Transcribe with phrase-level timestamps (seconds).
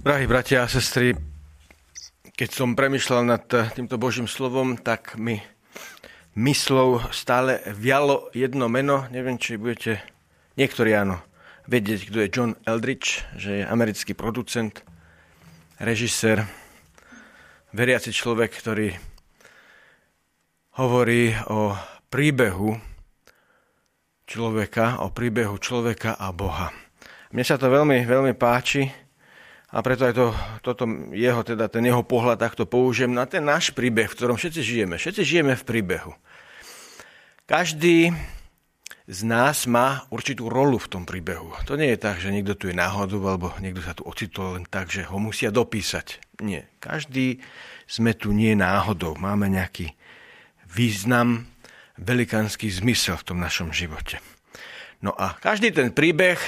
[0.00, 1.12] Drahí bratia a sestry,
[2.32, 3.44] keď som premyšľal nad
[3.76, 5.44] týmto Božím slovom, tak mi
[6.40, 9.04] myslou stále vialo jedno meno.
[9.12, 10.00] Neviem, či budete,
[10.56, 11.20] niektorí áno,
[11.68, 14.72] vedieť, kto je John Eldridge, že je americký producent,
[15.76, 16.48] režisér,
[17.76, 18.96] veriaci človek, ktorý
[20.80, 21.76] hovorí o
[22.08, 22.72] príbehu
[24.24, 26.72] človeka, o príbehu človeka a Boha.
[27.36, 29.09] Mne sa to veľmi, veľmi páči
[29.70, 30.26] a preto aj to,
[30.66, 30.84] toto
[31.14, 34.98] jeho, teda ten jeho pohľad takto použijem na ten náš príbeh, v ktorom všetci žijeme.
[34.98, 36.12] Všetci žijeme v príbehu.
[37.46, 38.10] Každý
[39.10, 41.50] z nás má určitú rolu v tom príbehu.
[41.66, 44.66] To nie je tak, že niekto tu je náhodou, alebo niekto sa tu ocitol len
[44.66, 46.38] tak, že ho musia dopísať.
[46.42, 46.70] Nie.
[46.78, 47.42] Každý
[47.90, 49.18] sme tu nie náhodou.
[49.18, 49.98] Máme nejaký
[50.70, 51.50] význam,
[51.98, 54.22] velikánsky zmysel v tom našom živote.
[55.02, 56.38] No a každý ten príbeh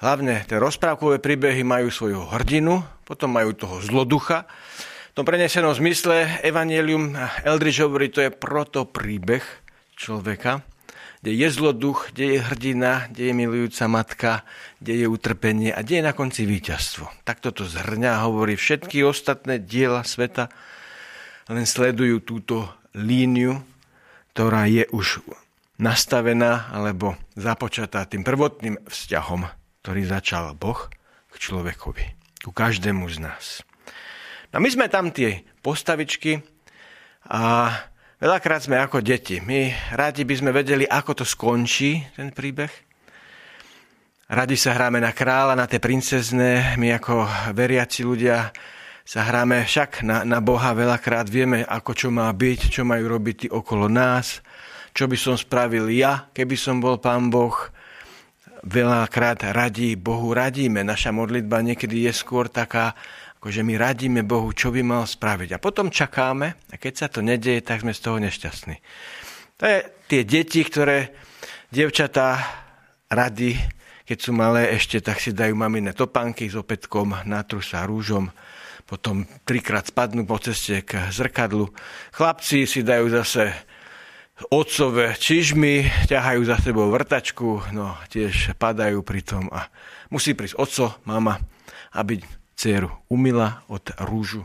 [0.00, 4.44] hlavne tie rozprávkové príbehy majú svoju hrdinu, potom majú toho zloducha.
[5.12, 9.40] V tom prenesenom zmysle Evangelium Eldridge hovorí, to je proto príbeh
[9.96, 10.60] človeka,
[11.24, 14.30] kde je zloduch, kde je hrdina, kde je milujúca matka,
[14.78, 17.08] kde je utrpenie a kde je na konci víťazstvo.
[17.24, 20.52] Takto to zhrňa hovorí všetky ostatné diela sveta,
[21.48, 23.64] len sledujú túto líniu,
[24.36, 25.24] ktorá je už
[25.80, 30.90] nastavená alebo započatá tým prvotným vzťahom ktorý začal Boh
[31.30, 32.02] k človekovi,
[32.42, 33.62] ku každému z nás.
[34.50, 36.42] No my sme tam tie postavičky
[37.30, 37.70] a
[38.18, 39.38] veľakrát sme ako deti.
[39.38, 42.66] My rádi by sme vedeli, ako to skončí, ten príbeh.
[44.26, 46.74] Radi sa hráme na kráľa, na tie princezné.
[46.82, 47.22] My ako
[47.54, 48.50] veriaci ľudia
[49.06, 51.30] sa hráme však na, na Boha veľakrát.
[51.30, 54.42] Vieme, ako čo má byť, čo majú robiť okolo nás,
[54.98, 57.54] čo by som spravil ja, keby som bol pán Boh
[58.66, 60.82] veľakrát radí Bohu, radíme.
[60.82, 62.98] Naša modlitba niekedy je skôr taká,
[63.46, 65.54] že my radíme Bohu, čo by mal spraviť.
[65.54, 68.76] A potom čakáme a keď sa to nedieje, tak sme z toho nešťastní.
[69.62, 69.78] To je
[70.10, 71.14] tie deti, ktoré
[71.70, 72.42] dievčatá
[73.06, 73.54] rady,
[74.02, 78.30] keď sú malé ešte, tak si dajú maminé topánky s opätkom, natru sa rúžom,
[78.86, 81.70] potom trikrát spadnú po ceste k zrkadlu.
[82.14, 83.50] Chlapci si dajú zase
[84.52, 89.64] otcové čižmy, ťahajú za sebou vrtačku, no tiež padajú pri tom a
[90.12, 91.40] musí prísť otco, mama,
[91.96, 92.20] aby
[92.52, 94.44] dceru umila od rúžu,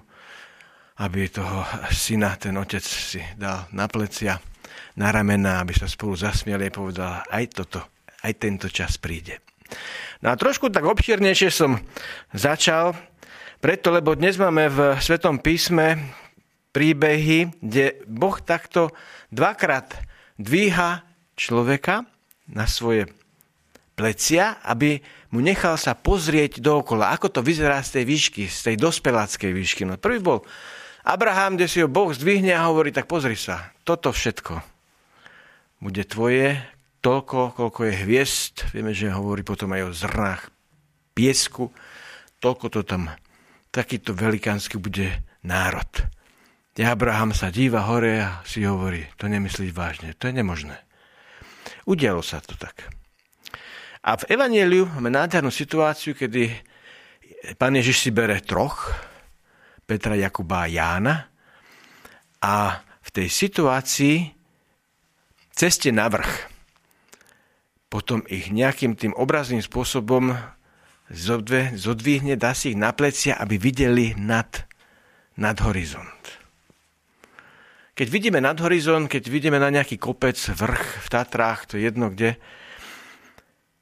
[1.03, 4.40] aby toho syna ten otec si dal na plecia,
[4.96, 7.84] na ramena, aby sa spolu zasmiali a povedal, aj toto,
[8.23, 9.44] aj tento čas príde.
[10.23, 11.79] No a trošku tak obširnejšie som
[12.31, 12.96] začal,
[13.62, 16.00] preto, lebo dnes máme v Svetom písme
[16.72, 18.96] príbehy, kde Boh takto
[19.32, 19.92] dvakrát
[20.40, 21.04] dvíha
[21.36, 22.08] človeka
[22.48, 23.12] na svoje
[23.96, 28.76] plecia, aby mu nechal sa pozrieť dookola, ako to vyzerá z tej výšky, z tej
[28.80, 29.84] dospeláckej výšky.
[29.86, 30.42] No prvý bol
[31.06, 34.72] Abraham, kde si ho Boh zdvihne a hovorí, tak pozri sa, toto všetko
[35.82, 36.62] bude tvoje,
[37.02, 40.42] toľko, koľko je hviezd, vieme, že hovorí potom aj o zrnách
[41.18, 41.74] piesku,
[42.38, 43.09] toľko to tam,
[43.74, 45.09] takýto velikánsky bude
[45.42, 45.90] národ.
[46.80, 50.80] Abraham sa díva hore a si hovorí, to nemyslíš vážne, to je nemožné.
[51.84, 52.88] Udialo sa to tak.
[54.02, 56.48] A v Evangeliu máme nádhernú situáciu, kedy
[57.59, 58.88] pán Ježiš si bere troch,
[59.84, 61.16] Petra, Jakuba a Jána
[62.40, 64.32] a v tej situácii
[65.52, 66.48] ceste na vrch
[67.92, 70.32] potom ich nejakým tým obrazným spôsobom
[71.76, 74.48] zodvihne, dá si ich na plecia, aby videli nad,
[75.36, 76.41] nad horizont.
[77.91, 82.07] Keď vidíme nad horizont, keď vidíme na nejaký kopec, vrch v Tatrách, to je jedno
[82.07, 82.40] kde,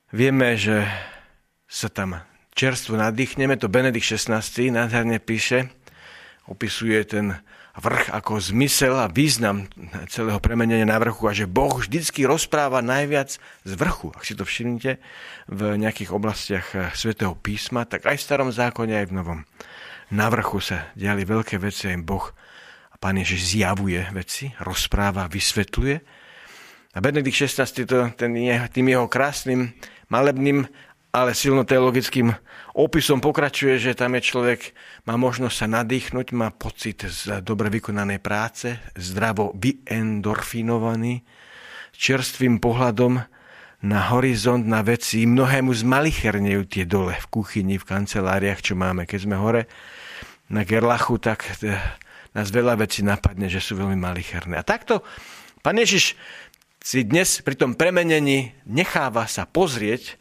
[0.10, 0.90] vieme, že
[1.70, 2.18] sa tam
[2.58, 4.74] čerstvo nadýchneme, to Benedikt 16.
[4.74, 5.70] nádherne píše,
[6.50, 7.38] opisuje ten
[7.78, 9.70] vrch ako zmysel a význam
[10.10, 14.10] celého premenenia na vrchu a že Boh vždycky rozpráva najviac z vrchu.
[14.18, 14.98] Ak si to všimnete
[15.54, 19.40] v nejakých oblastiach svätého písma, tak aj v starom zákone, aj v novom.
[20.10, 22.34] Na vrchu sa diali veľké veci a Boh
[23.00, 25.96] Pán Ježiš zjavuje veci, rozpráva, vysvetľuje.
[26.94, 29.72] A Benedikt XVI to, ten je, tým jeho krásnym,
[30.12, 30.68] malebným,
[31.10, 32.36] ale silno teologickým
[32.76, 34.76] opisom pokračuje, že tam je človek,
[35.08, 41.24] má možnosť sa nadýchnuť, má pocit z dobre vykonanej práce, zdravo vyendorfinovaný,
[41.96, 43.26] čerstvým pohľadom
[43.80, 45.24] na horizont, na veci.
[45.24, 49.08] Mnohému zmalichernejú tie dole v kuchyni, v kanceláriách, čo máme.
[49.08, 49.72] Keď sme hore
[50.52, 51.48] na Gerlachu, tak
[52.34, 54.58] nás veľa vecí napadne, že sú veľmi malicherné.
[54.60, 55.02] A takto
[55.66, 56.14] pán Ježiš
[56.80, 60.16] si dnes pri tom premenení necháva sa pozrieť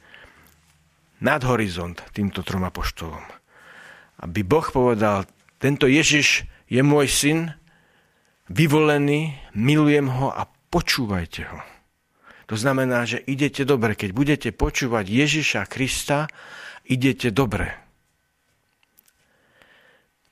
[1.23, 3.23] nad horizont týmto trom apoštolom.
[4.19, 5.27] aby Boh povedal,
[5.63, 7.39] tento Ježiš je môj syn,
[8.51, 11.61] vyvolený, milujem ho a počúvajte ho.
[12.49, 13.93] To znamená, že idete dobre.
[13.93, 16.27] Keď budete počúvať Ježiša Krista,
[16.89, 17.88] idete dobre.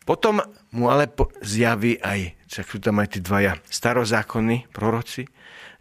[0.07, 0.39] Potom
[0.71, 1.11] mu ale
[1.43, 5.27] zjaví aj, tak sú tam aj tí dvaja starozákonní proroci,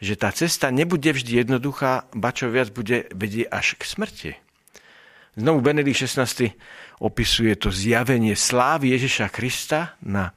[0.02, 4.32] že tá cesta nebude vždy jednoduchá, ba čo viac bude vedie až k smrti.
[5.38, 6.58] Znovu Benedikt 16.
[7.06, 10.34] opisuje to zjavenie slávy Ježiša Krista na,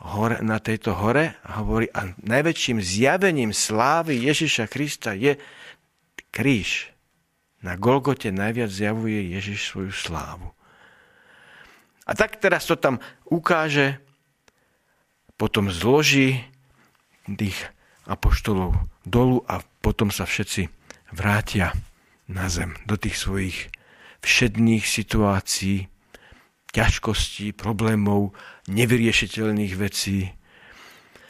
[0.00, 5.36] hore, na tejto hore a hovorí, a najväčším zjavením slávy Ježiša Krista je
[6.32, 6.88] kríž.
[7.60, 10.55] Na Golgote najviac zjavuje Ježiš svoju slávu.
[12.06, 13.98] A tak teraz to tam ukáže,
[15.36, 16.40] potom zloží
[17.26, 17.58] tých
[18.06, 20.70] apoštolov dolu a potom sa všetci
[21.12, 21.74] vrátia
[22.30, 23.58] na zem do tých svojich
[24.22, 25.90] všedných situácií,
[26.70, 28.34] ťažkostí, problémov,
[28.70, 30.30] nevyriešiteľných vecí,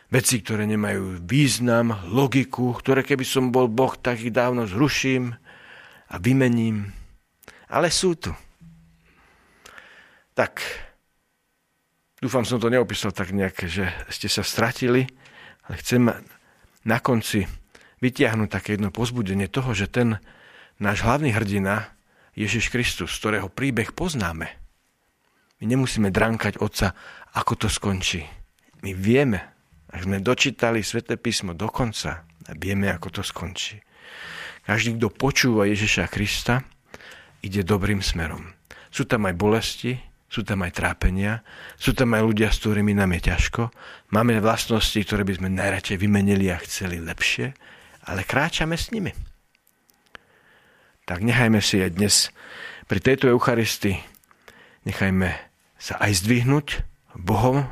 [0.09, 5.37] veci, ktoré nemajú význam, logiku, ktoré keby som bol Boh, tak ich dávno zruším
[6.09, 6.93] a vymením.
[7.67, 8.31] Ale sú tu
[10.37, 10.61] tak
[12.21, 15.09] dúfam, som to neopísal tak nejak, že ste sa stratili,
[15.65, 16.13] ale chcem
[16.85, 17.49] na konci
[18.05, 20.21] vytiahnuť také jedno pozbudenie toho, že ten
[20.77, 21.97] náš hlavný hrdina,
[22.37, 24.53] Ježiš Kristus, ktorého príbeh poznáme.
[25.57, 26.93] My nemusíme drankať Otca,
[27.33, 28.29] ako to skončí.
[28.85, 29.41] My vieme,
[29.89, 32.29] ak sme dočítali Sveté písmo do konca,
[32.61, 33.81] vieme, ako to skončí.
[34.69, 36.61] Každý, kto počúva Ježiša Krista,
[37.41, 38.53] ide dobrým smerom.
[38.93, 41.47] Sú tam aj bolesti, sú tam aj trápenia,
[41.79, 43.63] sú tam aj ľudia, s ktorými nám je ťažko.
[44.11, 47.55] Máme vlastnosti, ktoré by sme najradšej vymenili a chceli lepšie,
[48.07, 49.15] ale kráčame s nimi.
[51.07, 52.35] Tak nechajme si aj dnes
[52.91, 54.03] pri tejto Eucharistii,
[54.83, 55.31] nechajme
[55.79, 56.67] sa aj zdvihnúť
[57.15, 57.67] Bohom,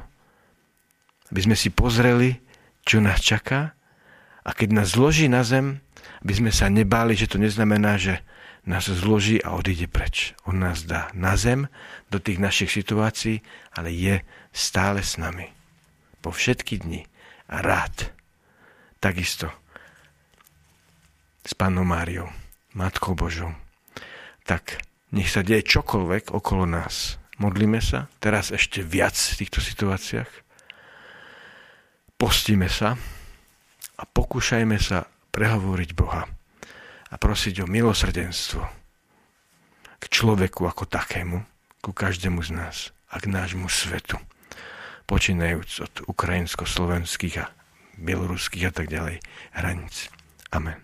[1.34, 2.38] aby sme si pozreli,
[2.86, 3.74] čo nás čaká
[4.46, 5.82] a keď nás zloží na zem,
[6.22, 8.22] aby sme sa nebáli, že to neznamená, že
[8.64, 10.32] nás zloží a odíde preč.
[10.48, 11.68] On nás dá na zem,
[12.08, 13.44] do tých našich situácií,
[13.76, 15.52] ale je stále s nami.
[16.24, 17.04] Po všetky dni
[17.48, 18.12] a rád.
[19.00, 19.52] Takisto
[21.44, 22.32] s Pánom Máriou,
[22.72, 23.52] Matkou Božou.
[24.48, 24.80] Tak
[25.12, 27.20] nech sa deje čokoľvek okolo nás.
[27.36, 30.30] Modlíme sa teraz ešte viac v týchto situáciách.
[32.16, 32.96] Postíme sa
[34.00, 35.04] a pokúšajme sa
[35.36, 36.33] prehovoriť Boha
[37.14, 38.62] a prosiť o milosrdenstvo
[40.02, 41.46] k človeku ako takému,
[41.78, 42.76] ku každému z nás
[43.08, 44.18] a k nášmu svetu.
[45.06, 47.54] Počínajúc od ukrajinsko-slovenských a
[47.94, 49.22] bieloruských a tak ďalej
[49.54, 50.10] hraníc.
[50.50, 50.82] Amen.